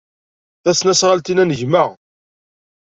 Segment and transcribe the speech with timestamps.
[0.63, 1.83] Tasnasɣalt-inna n gma.